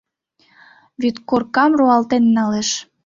Вӱдкоркам 1.01 1.71
руалтен 1.79 2.23
налеш. 2.35 2.69